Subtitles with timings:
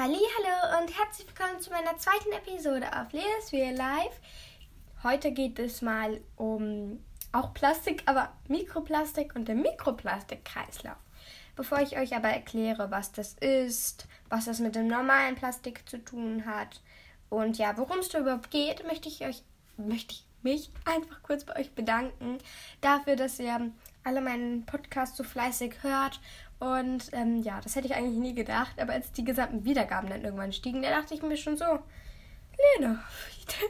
[0.00, 4.20] Hallo und herzlich willkommen zu meiner zweiten Episode auf Leas Real Life.
[5.02, 10.98] Heute geht es mal um auch Plastik, aber Mikroplastik und den Mikroplastikkreislauf.
[11.56, 15.98] Bevor ich euch aber erkläre, was das ist, was das mit dem normalen Plastik zu
[16.04, 16.80] tun hat
[17.28, 19.42] und ja, worum es überhaupt geht, möchte ich euch
[19.76, 22.38] möchte ich mich einfach kurz bei euch bedanken
[22.80, 23.72] dafür, dass ihr
[24.04, 26.20] alle meinen Podcast so fleißig hört
[26.60, 28.80] und ähm, ja, das hätte ich eigentlich nie gedacht.
[28.80, 31.78] Aber als die gesamten Wiedergaben dann irgendwann stiegen, da dachte ich mir schon so,
[32.76, 33.00] Lene,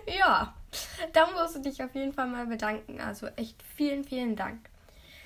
[0.19, 0.55] ja,
[1.13, 3.01] da musst du dich auf jeden Fall mal bedanken.
[3.01, 4.71] Also echt vielen, vielen Dank.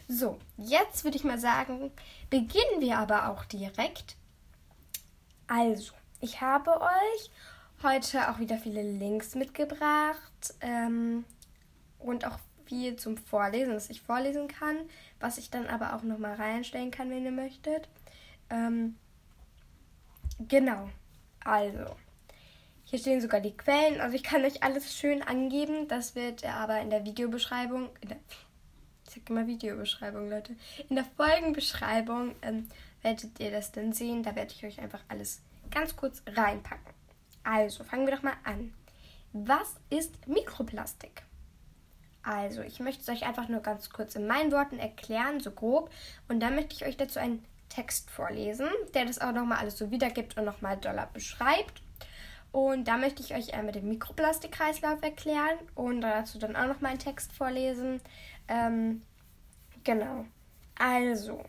[0.09, 1.93] So, jetzt würde ich mal sagen,
[2.29, 4.17] beginnen wir aber auch direkt.
[5.47, 7.31] Also, ich habe euch
[7.83, 11.25] heute auch wieder viele Links mitgebracht ähm,
[11.99, 14.77] und auch viel zum Vorlesen, dass ich vorlesen kann,
[15.23, 17.89] was ich dann aber auch nochmal reinstellen kann, wenn ihr möchtet.
[18.51, 18.97] Ähm,
[20.49, 20.91] genau,
[21.45, 21.97] also.
[22.85, 25.89] Hier stehen sogar die Quellen, also ich kann euch alles schön angeben.
[25.89, 28.19] Das wird aber in der Videobeschreibung, in der,
[29.07, 30.57] ich sag immer Videobeschreibung, Leute.
[30.91, 32.69] In der Folgenbeschreibung ähm,
[33.01, 34.23] werdet ihr das dann sehen.
[34.23, 36.93] Da werde ich euch einfach alles ganz kurz reinpacken.
[37.45, 38.75] Also, fangen wir doch mal an.
[39.33, 41.23] Was ist Mikroplastik?
[42.23, 45.91] Also, ich möchte es euch einfach nur ganz kurz in meinen Worten erklären, so grob.
[46.29, 49.91] Und dann möchte ich euch dazu einen Text vorlesen, der das auch nochmal alles so
[49.91, 51.83] wiedergibt und nochmal doller beschreibt.
[52.53, 57.01] Und da möchte ich euch einmal den Mikroplastikkreislauf erklären und dazu dann auch nochmal einen
[57.01, 58.01] Text vorlesen.
[58.47, 59.03] Ähm,
[59.85, 60.27] genau.
[60.79, 61.43] Also,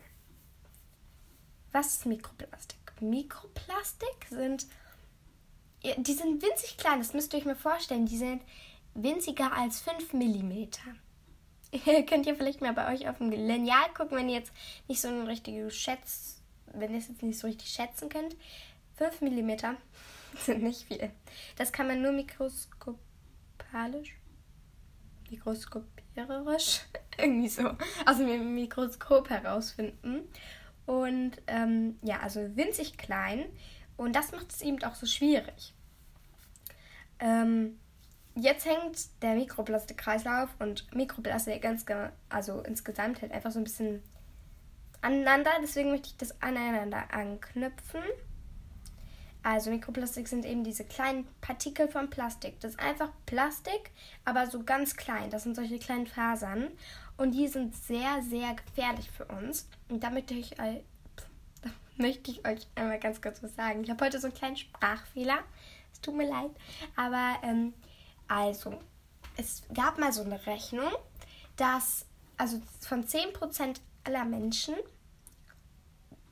[1.73, 2.79] was ist Mikroplastik?
[3.01, 4.65] Mikroplastik sind,
[5.83, 8.05] die sind winzig klein, das müsst ihr euch mal vorstellen.
[8.05, 8.41] Die sind
[8.95, 10.67] winziger als 5 mm.
[12.07, 14.53] Könnt ihr vielleicht mal bei euch auf dem Lineal gucken, wenn ihr jetzt
[14.87, 16.41] nicht so ein richtiges Schätz,
[16.73, 18.35] wenn ihr es jetzt nicht so richtig schätzen könnt.
[18.95, 19.51] 5 mm
[20.37, 21.11] sind nicht viel.
[21.57, 22.99] Das kann man nur mikroskopisch,
[25.29, 26.81] mikroskopierisch,
[27.17, 30.27] irgendwie so, mit dem Mikroskop herausfinden.
[30.85, 33.45] Und ähm, ja, also winzig klein.
[33.95, 35.73] Und das macht es eben auch so schwierig.
[37.19, 37.79] Ähm,
[38.35, 41.85] jetzt hängt der Mikroplastikkreislauf und Mikroplastik ganz,
[42.29, 44.01] also insgesamt halt einfach so ein bisschen
[45.01, 45.51] aneinander.
[45.61, 48.01] Deswegen möchte ich das aneinander anknüpfen.
[49.43, 52.61] Also Mikroplastik sind eben diese kleinen Partikel von Plastik.
[52.61, 53.91] Das ist einfach Plastik,
[54.23, 55.29] aber so ganz klein.
[55.29, 56.69] Das sind solche kleinen Fasern.
[57.17, 59.67] Und die sind sehr, sehr gefährlich für uns.
[59.89, 63.83] Und da möchte ich, da möchte ich euch einmal ganz kurz was sagen.
[63.83, 65.39] Ich habe heute so einen kleinen Sprachfehler.
[65.91, 66.51] Es tut mir leid.
[66.95, 67.73] Aber ähm,
[68.27, 68.79] also,
[69.37, 70.91] es gab mal so eine Rechnung,
[71.55, 72.05] dass
[72.37, 74.75] also von 10% aller Menschen,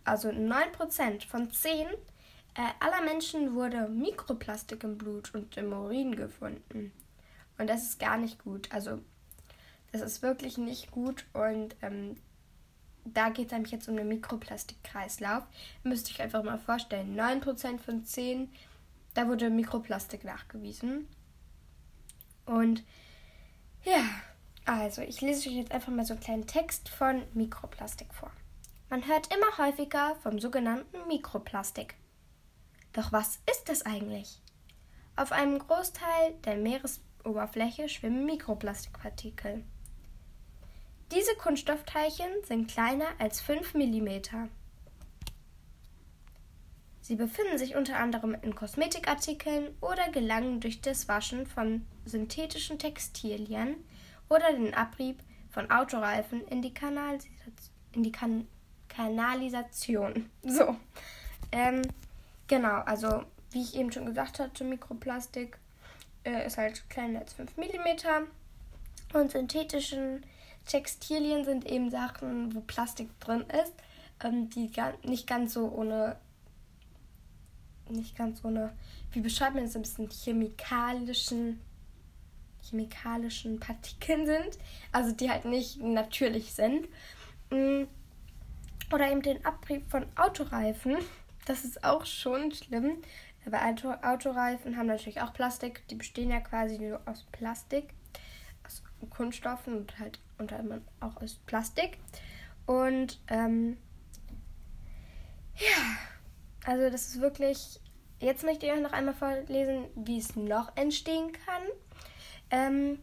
[0.04, 1.94] also 9% von 10 äh,
[2.80, 6.92] aller Menschen wurde Mikroplastik im Blut und im Urin gefunden.
[7.58, 8.72] Und das ist gar nicht gut.
[8.72, 9.00] Also,
[9.92, 12.16] das ist wirklich nicht gut und ähm,
[13.06, 15.44] da geht es nämlich jetzt um den Mikroplastikkreislauf.
[15.84, 17.20] Müsst ihr euch einfach mal vorstellen.
[17.20, 18.50] 9% von 10,
[19.14, 21.08] da wurde Mikroplastik nachgewiesen.
[22.46, 22.84] Und
[23.84, 24.04] ja,
[24.66, 28.32] also ich lese euch jetzt einfach mal so einen kleinen Text von Mikroplastik vor.
[28.90, 31.96] Man hört immer häufiger vom sogenannten Mikroplastik.
[32.94, 34.42] Doch was ist das eigentlich?
[35.16, 39.64] Auf einem Großteil der Meeresoberfläche schwimmen Mikroplastikpartikel.
[41.12, 44.10] Diese Kunststoffteilchen sind kleiner als 5 mm.
[47.02, 53.76] Sie befinden sich unter anderem in Kosmetikartikeln oder gelangen durch das Waschen von synthetischen Textilien
[54.30, 55.20] oder den Abrieb
[55.52, 57.32] von Autoreifen in die, Kanalisation.
[57.94, 58.48] In die kan
[58.88, 60.30] Kanalisation.
[60.44, 60.76] So.
[61.52, 61.82] Ähm,
[62.48, 65.58] genau, also wie ich eben schon gesagt hatte, Mikroplastik
[66.24, 69.18] äh, ist halt kleiner als 5 mm.
[69.18, 70.26] Und synthetischen
[70.66, 73.74] Textilien sind eben Sachen, wo Plastik drin ist,
[74.24, 74.72] ähm, die
[75.04, 76.16] nicht ganz so ohne
[77.92, 78.72] nicht ganz ohne,
[79.12, 81.60] wie beschreibt man das, ein bisschen chemikalischen,
[82.62, 84.58] chemikalischen Partikeln sind,
[84.92, 86.88] also die halt nicht natürlich sind.
[87.50, 87.84] Mm.
[88.94, 90.98] Oder eben den Abrieb von Autoreifen,
[91.46, 92.98] das ist auch schon schlimm.
[93.46, 97.94] Aber Auto Autoreifen haben natürlich auch Plastik, die bestehen ja quasi nur aus Plastik,
[98.66, 101.98] aus Kunststoffen und halt unter anderem auch aus Plastik.
[102.66, 103.78] Und ähm,
[105.56, 105.98] ja,
[106.66, 107.80] also das ist wirklich.
[108.20, 111.64] Jetzt möchte ich euch noch einmal vorlesen, wie es noch entstehen kann.
[112.52, 113.00] Ähm,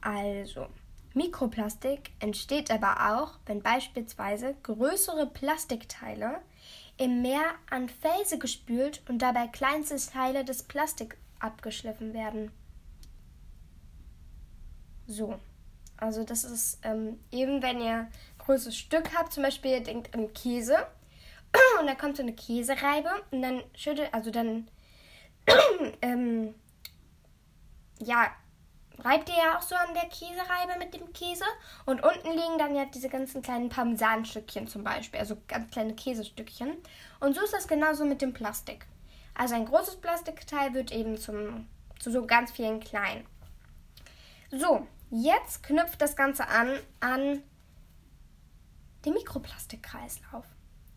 [0.00, 0.66] also,
[1.14, 6.40] Mikroplastik entsteht aber auch, wenn beispielsweise größere Plastikteile
[6.98, 12.50] im Meer an Felsen gespült und dabei kleinste Teile des Plastik abgeschliffen werden.
[15.06, 15.38] So,
[15.96, 20.14] also das ist ähm, eben, wenn ihr ein großes Stück habt, zum Beispiel ihr denkt
[20.14, 20.86] an Käse
[21.80, 24.68] und da kommt so eine Käsereibe und dann schüttet, also dann
[26.02, 26.54] ähm,
[27.98, 28.30] ja,
[28.98, 31.44] reibt ihr ja auch so an der Käsereibe mit dem Käse.
[31.84, 36.76] Und unten liegen dann ja diese ganzen kleinen Parmesanstückchen zum Beispiel, also ganz kleine Käsestückchen.
[37.20, 38.86] Und so ist das genauso mit dem Plastik.
[39.34, 43.26] Also ein großes Plastikteil wird eben zum, zu so ganz vielen kleinen.
[44.50, 47.42] So, jetzt knüpft das Ganze an an
[49.04, 50.44] den Mikroplastikkreislauf.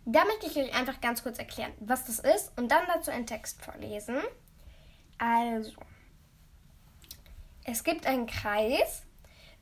[0.06, 3.28] Da möchte ich euch einfach ganz kurz erklären, was das ist und dann dazu einen
[3.28, 4.18] Text vorlesen.
[5.18, 5.74] Also,
[7.71, 9.04] es gibt einen Kreis.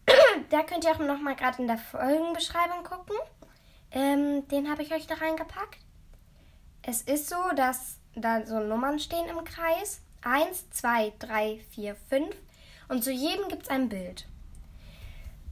[0.50, 3.15] da könnt ihr auch noch mal gerade in der Folgenbeschreibung gucken.
[3.92, 5.80] Ähm, den habe ich euch da reingepackt.
[6.81, 10.01] Es ist so, dass da so Nummern stehen im Kreis.
[10.21, 12.36] Eins, zwei, drei, vier, fünf.
[12.89, 14.27] Und zu jedem gibt es ein Bild.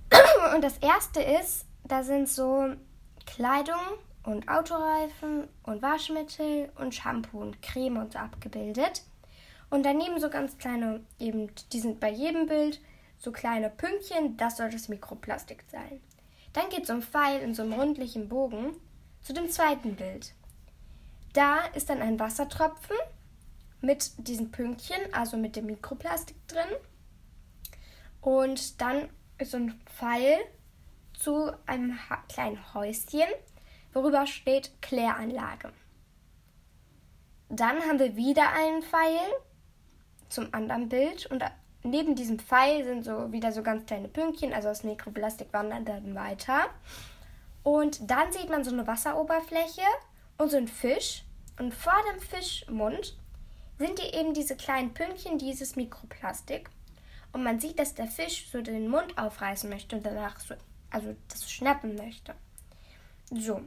[0.56, 2.74] Und das erste ist, da sind so
[3.26, 3.80] Kleidung
[4.24, 9.04] und Autoreifen und Waschmittel und Shampoo und Creme und so abgebildet.
[9.76, 12.80] Und daneben so ganz kleine, eben, die sind bei jedem Bild
[13.18, 16.00] so kleine Pünktchen, das soll das Mikroplastik sein.
[16.54, 18.78] Dann geht so ein Pfeil in so einem rundlichen Bogen
[19.22, 20.34] zu dem zweiten Bild.
[21.34, 22.96] Da ist dann ein Wassertropfen
[23.82, 26.78] mit diesen Pünktchen, also mit dem Mikroplastik drin.
[28.22, 30.38] Und dann ist so ein Pfeil
[31.20, 32.00] zu einem
[32.30, 33.28] kleinen Häuschen,
[33.92, 35.74] worüber steht Kläranlage.
[37.50, 39.20] Dann haben wir wieder einen Pfeil
[40.30, 41.44] zum anderen Bild und
[41.84, 46.16] neben diesem Pfeil sind so wieder so ganz kleine Pünktchen, also das Mikroplastik wandert dann
[46.16, 46.66] weiter.
[47.64, 49.82] Und dann sieht man so eine Wasseroberfläche
[50.38, 51.24] und so ein Fisch.
[51.58, 53.18] Und vor dem Fischmund
[53.78, 56.70] sind die eben diese kleinen Pünktchen, dieses Mikroplastik.
[57.32, 60.56] Und man sieht, dass der Fisch so den Mund aufreißen möchte und danach so,
[60.90, 62.36] also das schnappen möchte.
[63.32, 63.62] So,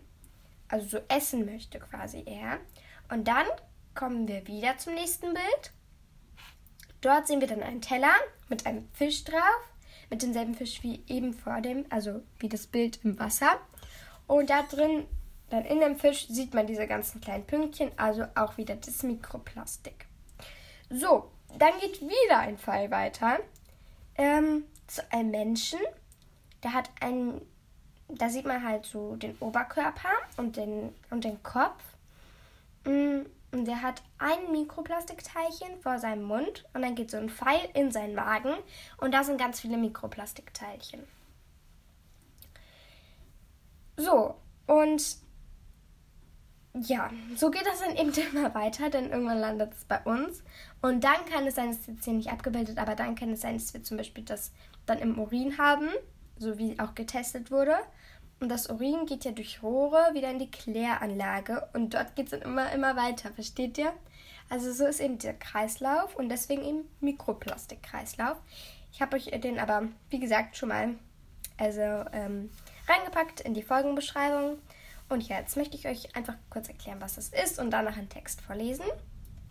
[0.69, 2.59] also so essen möchte quasi er.
[3.11, 3.47] Und dann
[3.95, 5.73] kommen wir wieder zum nächsten Bild.
[7.01, 8.15] Dort sehen wir dann einen Teller
[8.49, 9.73] mit einem Fisch drauf,
[10.11, 13.59] mit demselben Fisch wie eben vor dem, also wie das Bild im Wasser.
[14.27, 15.07] Und da drin,
[15.51, 20.07] dann in dem Fisch, sieht man diese ganzen kleinen Pünktchen, also auch wieder das Mikroplastik.
[20.91, 23.39] So, dann geht wieder ein Pfeil weiter
[24.17, 25.79] ähm, zu einem Menschen.
[26.63, 27.41] Der hat einen,
[28.09, 31.83] da sieht man halt so den Oberkörper und den, und den Kopf.
[32.85, 37.69] Mm, und der hat ein Mikroplastikteilchen vor seinem Mund und dann geht so ein Pfeil
[37.75, 38.55] in seinen Magen
[38.99, 41.03] und da sind ganz viele Mikroplastikteilchen.
[43.97, 44.37] So,
[44.67, 45.03] und
[46.75, 50.43] ja, so geht das dann eben immer weiter, denn irgendwann landet es bei uns.
[50.81, 53.41] Und dann kann es sein, es ist jetzt hier nicht abgebildet, aber dann kann es
[53.41, 54.53] sein, dass wir zum Beispiel das
[54.87, 55.89] dann im Urin haben,
[56.37, 57.77] so wie auch getestet wurde.
[58.41, 62.31] Und das Urin geht ja durch Rohre wieder in die Kläranlage und dort geht es
[62.31, 63.93] dann immer, immer weiter, versteht ihr?
[64.49, 68.37] Also so ist eben der Kreislauf und deswegen eben Mikroplastikkreislauf.
[68.93, 70.95] Ich habe euch den aber, wie gesagt, schon mal
[71.59, 72.51] also, ähm,
[72.89, 74.59] reingepackt in die Folgenbeschreibung.
[75.09, 78.41] Und jetzt möchte ich euch einfach kurz erklären, was das ist und danach einen Text
[78.41, 78.85] vorlesen.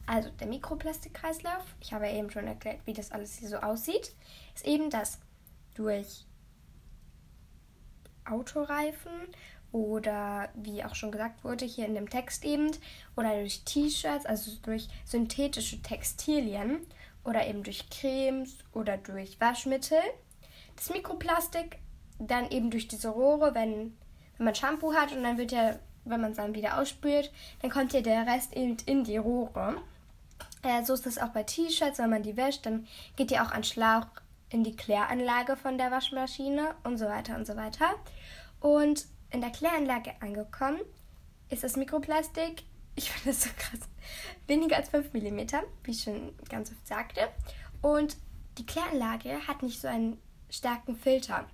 [0.05, 4.13] Also der Mikroplastikkreislauf, ich habe ja eben schon erklärt, wie das alles hier so aussieht,
[4.55, 5.19] ist eben, dass
[5.73, 6.25] durch
[8.29, 9.11] Autoreifen
[9.71, 12.71] oder wie auch schon gesagt wurde hier in dem Text eben
[13.15, 16.85] oder durch T-Shirts, also durch synthetische Textilien
[17.23, 19.99] oder eben durch Cremes oder durch Waschmittel.
[20.75, 21.79] Das Mikroplastik
[22.19, 23.97] dann eben durch diese Rohre, wenn,
[24.37, 27.31] wenn man Shampoo hat und dann wird ja, wenn man es dann wieder ausspült,
[27.61, 29.81] dann kommt ja der Rest eben in die Rohre.
[30.63, 33.51] Äh, so ist das auch bei T-Shirts, wenn man die wäscht, dann geht die auch
[33.51, 34.07] an Schlauch
[34.49, 37.95] in die Kläranlage von der Waschmaschine und so weiter und so weiter.
[38.59, 40.79] Und in der Kläranlage angekommen
[41.49, 42.63] ist das Mikroplastik,
[42.95, 43.81] ich finde das so krass,
[44.47, 45.39] weniger als 5 mm,
[45.83, 47.27] wie ich schon ganz oft sagte.
[47.81, 48.17] Und
[48.57, 50.17] die Kläranlage hat nicht so einen
[50.49, 51.47] starken Filter.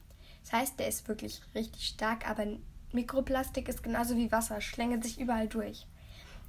[0.43, 2.45] Das heißt, der ist wirklich richtig stark, aber
[2.91, 5.87] Mikroplastik ist genauso wie Wasser, schlängelt sich überall durch.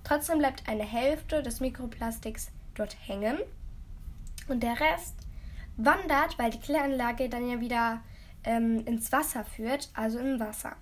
[0.05, 3.39] Trotzdem bleibt eine Hälfte des Mikroplastiks dort hängen
[4.49, 5.15] und der Rest
[5.76, 8.02] wandert, weil die Kläranlage dann ja wieder
[8.45, 10.76] ähm, ins Wasser führt, also im Wasser.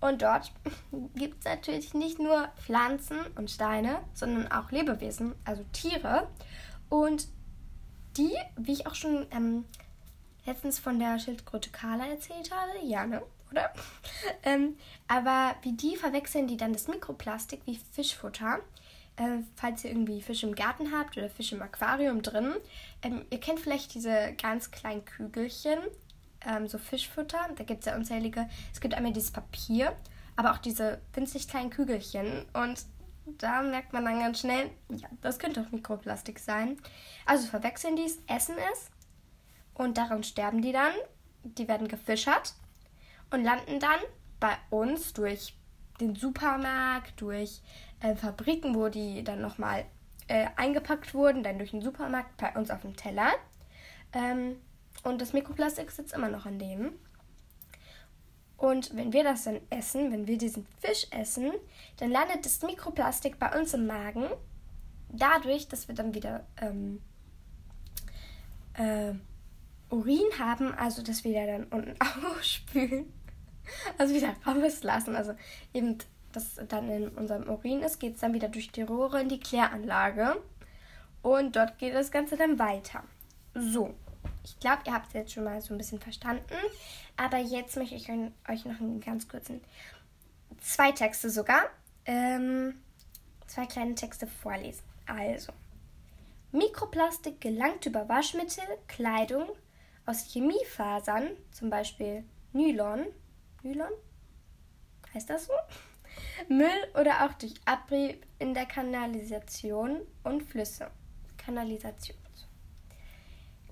[0.00, 0.52] Und dort
[1.14, 6.28] gibt es natürlich nicht nur Pflanzen und Steine, sondern auch Lebewesen, also Tiere.
[6.88, 7.28] Und
[8.16, 9.64] die, wie ich auch schon ähm,
[10.46, 13.22] letztens von der Schildkröte Carla erzählt habe, ja, ne?
[13.50, 13.72] oder?
[14.42, 18.60] ähm, aber wie die verwechseln die dann das Mikroplastik wie Fischfutter.
[19.20, 22.54] Äh, falls ihr irgendwie Fisch im Garten habt oder Fisch im Aquarium drin.
[23.02, 25.78] Ähm, ihr kennt vielleicht diese ganz kleinen Kügelchen,
[26.46, 27.50] ähm, so Fischfutter.
[27.54, 28.48] Da gibt es ja unzählige.
[28.72, 29.94] Es gibt einmal dieses Papier,
[30.36, 32.46] aber auch diese winzig kleinen Kügelchen.
[32.54, 32.86] Und
[33.26, 36.78] da merkt man dann ganz schnell, ja, das könnte auch Mikroplastik sein.
[37.26, 38.90] Also verwechseln die es, essen es
[39.74, 40.94] und daran sterben die dann.
[41.42, 42.54] Die werden gefischert
[43.30, 44.00] und landen dann
[44.40, 45.54] bei uns durch
[46.00, 47.60] den Supermarkt, durch
[48.00, 49.84] äh, Fabriken, wo die dann nochmal
[50.28, 53.32] äh, eingepackt wurden, dann durch den Supermarkt bei uns auf dem Teller.
[54.12, 54.56] Ähm,
[55.02, 56.92] und das Mikroplastik sitzt immer noch an denen.
[58.56, 61.50] Und wenn wir das dann essen, wenn wir diesen Fisch essen,
[61.96, 64.26] dann landet das Mikroplastik bei uns im Magen.
[65.08, 67.00] Dadurch, dass wir dann wieder ähm,
[68.74, 69.14] äh,
[69.88, 71.94] Urin haben, also dass wir dann unten
[72.38, 73.12] ausspülen,
[73.98, 75.34] also wieder rauslassen, also
[75.72, 75.98] eben
[76.32, 79.40] das dann in unserem Urin ist, geht es dann wieder durch die Rohre in die
[79.40, 80.36] Kläranlage
[81.22, 83.02] und dort geht das Ganze dann weiter.
[83.54, 83.94] So,
[84.44, 86.54] ich glaube, ihr habt es jetzt schon mal so ein bisschen verstanden,
[87.16, 89.60] aber jetzt möchte ich euch noch einen ganz kurzen,
[90.60, 91.62] zwei Texte sogar,
[92.06, 92.74] ähm,
[93.46, 94.82] zwei kleine Texte vorlesen.
[95.06, 95.52] Also,
[96.52, 99.48] Mikroplastik gelangt über Waschmittel, Kleidung,
[100.06, 103.06] aus Chemiefasern, zum Beispiel Nylon,
[103.62, 103.92] Nylon?
[105.14, 105.52] Heißt das so?
[106.48, 110.90] Müll oder auch durch Abrieb in der Kanalisation und Flüsse.
[111.36, 112.20] Kanalisation.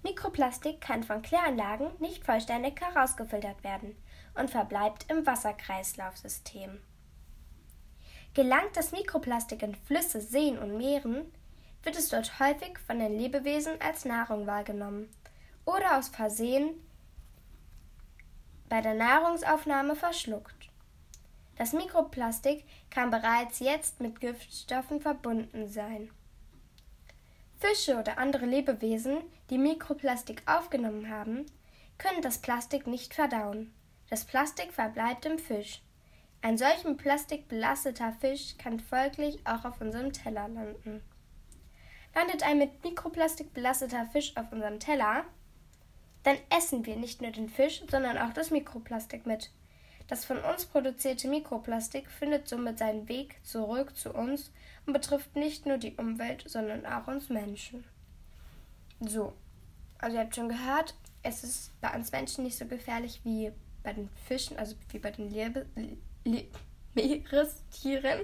[0.03, 3.97] Mikroplastik kann von Kläranlagen nicht vollständig herausgefiltert werden
[4.35, 6.81] und verbleibt im Wasserkreislaufsystem.
[8.35, 11.33] Gelangt das Mikroplastik in Flüsse, Seen und Meeren,
[11.83, 15.09] wird es dort häufig von den Lebewesen als Nahrung wahrgenommen
[15.65, 16.71] oder aus Versehen
[18.69, 20.58] bei der Nahrungsaufnahme verschluckt.
[21.59, 26.09] Das Mikroplastik kann bereits jetzt mit Giftstoffen verbunden sein.
[27.59, 29.19] Fische oder andere Lebewesen,
[29.51, 31.47] die Mikroplastik aufgenommen haben,
[31.99, 33.75] können das Plastik nicht verdauen.
[34.09, 35.83] Das Plastik verbleibt im Fisch.
[36.43, 41.03] Ein solchen plastikbelasteter Fisch kann folglich auch auf unserem Teller landen.
[42.15, 45.25] Landet ein mit Mikroplastik belasteter Fisch auf unserem Teller,
[46.23, 49.51] dann essen wir nicht nur den Fisch, sondern auch das Mikroplastik mit.
[50.09, 54.51] Das von uns produzierte Mikroplastik findet somit seinen Weg zurück zu uns
[54.87, 57.85] und betrifft nicht nur die Umwelt, sondern auch uns Menschen.
[59.01, 59.35] So,
[59.99, 63.93] also ihr habt schon gehört, es ist bei uns Menschen nicht so gefährlich wie bei
[63.93, 65.67] den Fischen, also wie bei den Lebe
[66.25, 66.45] Le
[66.95, 68.21] Meerestieren.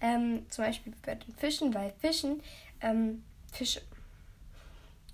[0.00, 2.42] Ähm, zum Beispiel bei den Fischen, weil Fischen,
[2.80, 3.82] ähm, Fische,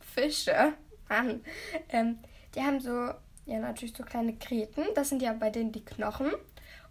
[0.00, 0.74] Fische
[1.08, 1.44] an.
[1.88, 2.18] Ähm,
[2.54, 3.12] die haben so,
[3.46, 4.84] ja, natürlich so kleine Kreten.
[4.94, 6.32] Das sind ja bei denen die Knochen.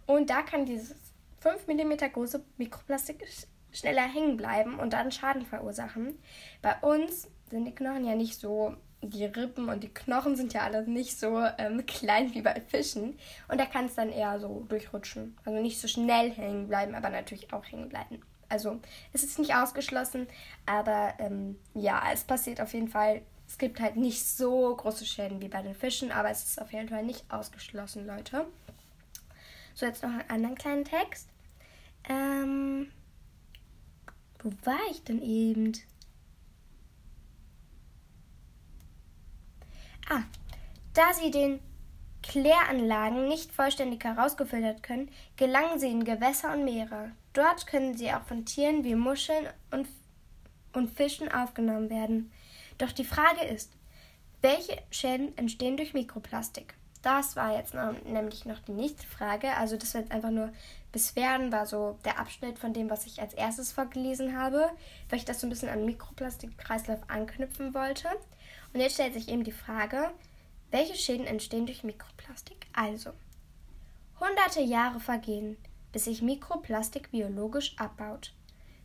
[0.06, 0.94] Und da kann dieses
[1.40, 3.26] 5 mm große Mikroplastik
[3.72, 6.18] schneller hängen bleiben und dann Schaden verursachen.
[6.62, 10.62] Bei uns sind die Knochen ja nicht so, die Rippen und die Knochen sind ja
[10.62, 13.18] alle nicht so ähm, klein wie bei Fischen.
[13.48, 15.36] Und da kann es dann eher so durchrutschen.
[15.44, 18.20] Also nicht so schnell hängen bleiben, aber natürlich auch hängen bleiben.
[18.48, 18.78] Also
[19.12, 20.28] es ist nicht ausgeschlossen,
[20.66, 25.40] aber ähm, ja, es passiert auf jeden Fall es gibt halt nicht so große Schäden
[25.40, 28.46] wie bei den Fischen, aber es ist auf jeden Fall nicht ausgeschlossen, Leute.
[29.74, 31.28] So, jetzt noch einen anderen kleinen Text.
[32.08, 32.90] Ähm,
[34.42, 35.72] wo war ich denn eben?
[40.08, 40.22] Ah,
[40.92, 41.60] da sie den
[42.22, 47.12] Kläranlagen nicht vollständig herausgefiltert können, gelangen sie in Gewässer und Meere.
[47.32, 49.88] Dort können sie auch von Tieren wie Muscheln und,
[50.72, 52.32] und Fischen aufgenommen werden.
[52.78, 53.72] Doch die Frage ist,
[54.40, 56.74] welche Schäden entstehen durch Mikroplastik?
[57.02, 59.54] Das war jetzt noch, nämlich noch die nächste Frage.
[59.56, 60.52] Also das war jetzt einfach nur
[60.90, 64.70] Beschwerden, war so der Abschnitt von dem, was ich als erstes vorgelesen habe,
[65.10, 68.08] weil ich das so ein bisschen an Mikroplastikkreislauf anknüpfen wollte.
[68.72, 70.12] Und jetzt stellt sich eben die Frage,
[70.70, 72.66] welche Schäden entstehen durch Mikroplastik?
[72.72, 73.10] Also,
[74.18, 75.56] hunderte Jahre vergehen,
[75.92, 78.32] bis sich Mikroplastik biologisch abbaut.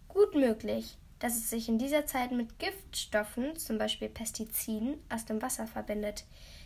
[0.08, 5.42] Gut möglich, dass es sich in dieser Zeit mit Giftstoffen, zum Beispiel Pestiziden, aus dem
[5.42, 6.26] Wasser verbindet,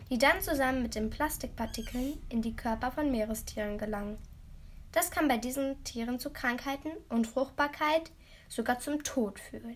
[0.09, 4.17] die dann zusammen mit den Plastikpartikeln in die Körper von Meerestieren gelangen.
[4.91, 8.11] Das kann bei diesen Tieren zu Krankheiten, Unfruchtbarkeit,
[8.47, 9.75] sogar zum Tod führen.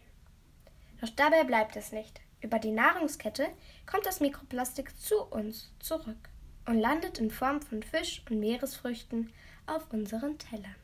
[1.01, 2.21] Doch dabei bleibt es nicht.
[2.41, 3.47] Über die Nahrungskette
[3.87, 6.29] kommt das Mikroplastik zu uns zurück
[6.67, 9.31] und landet in Form von Fisch und Meeresfrüchten
[9.65, 10.75] auf unseren Tellern.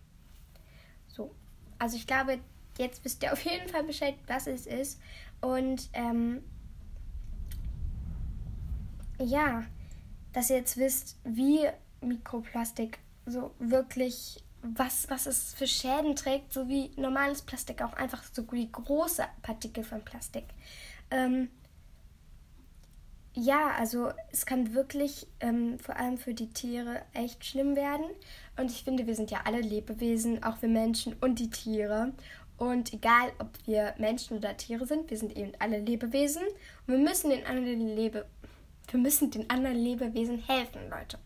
[1.07, 1.35] So,
[1.77, 2.39] also ich glaube,
[2.77, 4.99] jetzt wisst ihr auf jeden Fall Bescheid, was es ist.
[5.41, 6.43] Und ähm,
[9.19, 9.63] ja,
[10.31, 11.67] dass ihr jetzt wisst, wie
[12.01, 18.23] Mikroplastik so wirklich, was, was es für Schäden trägt, so wie normales Plastik auch einfach
[18.31, 20.45] so wie große Partikel von Plastik.
[21.11, 21.49] Ähm,
[23.35, 28.05] ja, also es kann wirklich ähm, vor allem für die Tiere echt schlimm werden.
[28.57, 32.13] Und ich finde, wir sind ja alle Lebewesen, auch wir Menschen und die Tiere.
[32.57, 36.43] Und egal, ob wir Menschen oder Tiere sind, wir sind eben alle Lebewesen.
[36.87, 38.25] Und wir müssen den anderen, Lebe
[38.89, 41.17] wir müssen den anderen Lebewesen helfen, Leute.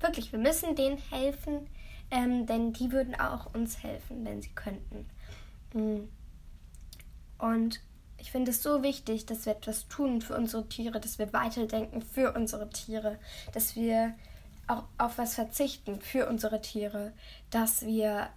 [0.00, 1.68] Wirklich, wir müssen denen helfen,
[2.10, 5.06] ähm, denn die würden auch uns helfen, wenn sie könnten.
[5.72, 6.08] Mm.
[7.38, 7.80] Und
[8.18, 12.02] ich finde es so wichtig, dass wir etwas tun für unsere Tiere, dass wir weiterdenken
[12.02, 13.18] für unsere Tiere,
[13.52, 14.14] dass wir
[14.68, 17.12] auch auf was verzichten für unsere Tiere,
[17.50, 18.30] dass wir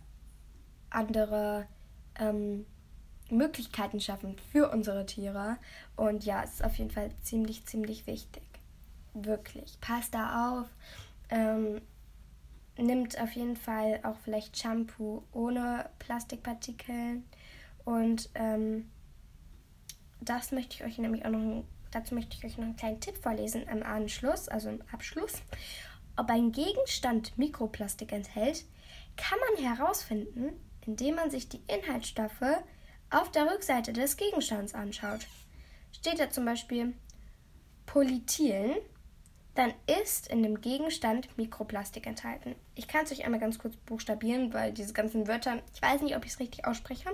[0.90, 1.68] andere
[2.20, 2.66] ähm,
[3.30, 5.58] Möglichkeiten schaffen für unsere Tiere.
[5.96, 8.44] Und ja, es ist auf jeden Fall ziemlich, ziemlich wichtig.
[9.14, 9.80] Wirklich.
[9.82, 10.68] Passt da auf.
[11.30, 11.82] Ähm,
[12.78, 17.22] nimmt auf jeden Fall auch vielleicht Shampoo ohne Plastikpartikel.
[17.86, 18.90] Und ähm,
[20.22, 23.18] das möchte ich euch nämlich auch noch, dazu möchte ich euch noch einen kleinen Tipp
[23.18, 25.34] vorlesen im Anschluss, also im Abschluss.
[26.18, 28.66] Ob ein Gegenstand Mikroplastik enthält,
[29.16, 30.54] kann man herausfinden,
[30.86, 32.64] indem man sich die Inhaltsstoffe
[33.10, 35.28] auf der Rückseite des Gegenstands anschaut.
[35.92, 36.94] Steht da zum Beispiel
[37.86, 38.78] Polythylen,
[39.56, 42.56] dann ist in dem Gegenstand Mikroplastik enthalten.
[42.76, 46.16] Ich kann es euch einmal ganz kurz buchstabieren, weil diese ganzen Wörter, ich weiß nicht,
[46.16, 47.10] ob ich es richtig ausspreche.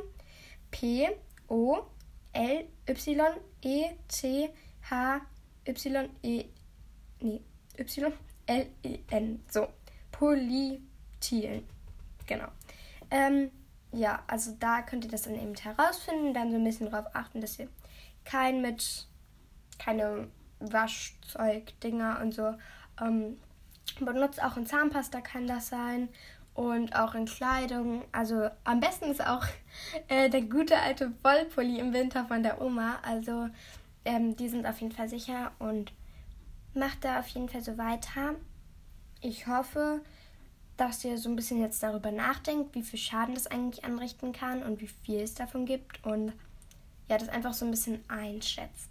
[0.69, 1.09] P,
[1.47, 1.79] O,
[2.33, 4.49] L, Y, E, T,
[4.89, 5.21] H,
[5.65, 6.45] Y, E,
[7.21, 7.41] nee,
[7.77, 8.13] Y,
[8.47, 9.43] L, E, N.
[9.49, 9.67] So,
[10.11, 11.63] Polythylen.
[12.27, 12.47] Genau.
[13.15, 13.49] Ähm,
[13.93, 17.39] ja, also da könnt ihr das dann eben herausfinden, dann so ein bisschen darauf achten,
[17.39, 17.69] dass ihr
[18.25, 19.07] kein mit,
[19.79, 20.27] keine
[20.59, 22.55] Waschzeug-Dinger und so
[23.01, 23.37] ähm,
[24.01, 24.43] benutzt.
[24.43, 26.09] Auch in Zahnpasta kann das sein
[26.55, 28.03] und auch in Kleidung.
[28.11, 29.45] Also am besten ist auch
[30.09, 32.97] äh, der gute alte Wollpulli im Winter von der Oma.
[33.01, 33.47] Also
[34.03, 35.93] ähm, die sind auf jeden Fall sicher und
[36.73, 38.35] macht da auf jeden Fall so weiter.
[39.21, 40.01] Ich hoffe,
[40.77, 44.63] dass ihr so ein bisschen jetzt darüber nachdenkt, wie viel Schaden das eigentlich anrichten kann
[44.63, 46.33] und wie viel es davon gibt und
[47.09, 48.89] ja, das einfach so ein bisschen einschätzt.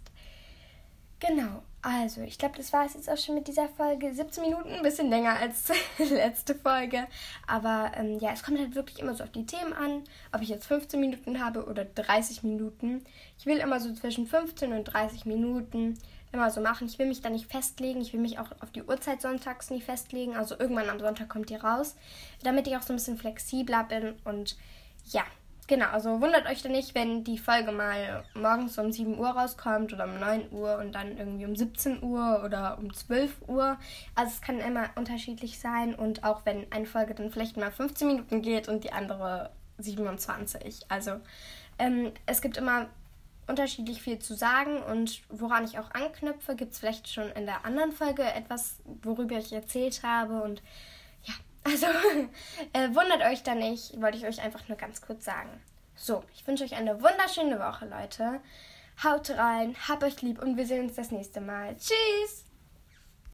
[1.19, 4.13] Genau, also ich glaube, das war es jetzt auch schon mit dieser Folge.
[4.13, 7.07] 17 Minuten, ein bisschen länger als letzte Folge.
[7.47, 10.49] Aber ähm, ja, es kommt halt wirklich immer so auf die Themen an, ob ich
[10.49, 13.05] jetzt 15 Minuten habe oder 30 Minuten.
[13.37, 15.97] Ich will immer so zwischen 15 und 30 Minuten
[16.35, 16.87] immer so machen.
[16.87, 18.01] Ich will mich da nicht festlegen.
[18.01, 20.35] Ich will mich auch auf die Uhrzeit sonntags nicht festlegen.
[20.35, 21.95] Also irgendwann am Sonntag kommt die raus,
[22.43, 24.15] damit ich auch so ein bisschen flexibler bin.
[24.23, 24.57] Und
[25.11, 25.23] ja,
[25.67, 25.87] genau.
[25.87, 30.05] Also wundert euch da nicht, wenn die Folge mal morgens um 7 Uhr rauskommt oder
[30.05, 33.77] um 9 Uhr und dann irgendwie um 17 Uhr oder um 12 Uhr.
[34.13, 35.95] Also es kann immer unterschiedlich sein.
[35.95, 40.85] Und auch wenn eine Folge dann vielleicht mal 15 Minuten geht und die andere 27.
[40.89, 41.19] Also
[41.79, 42.87] ähm, es gibt immer
[43.47, 47.65] unterschiedlich viel zu sagen und woran ich auch anknüpfe, gibt es vielleicht schon in der
[47.65, 50.41] anderen Folge etwas, worüber ich erzählt habe.
[50.41, 50.61] Und
[51.23, 51.85] ja, also
[52.73, 55.49] äh, wundert euch da nicht, wollte ich euch einfach nur ganz kurz sagen.
[55.95, 58.41] So, ich wünsche euch eine wunderschöne Woche, Leute.
[59.03, 61.75] Haut rein, habt euch lieb und wir sehen uns das nächste Mal.
[61.77, 62.44] Tschüss!